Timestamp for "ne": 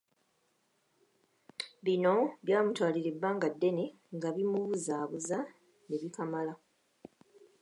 5.87-5.95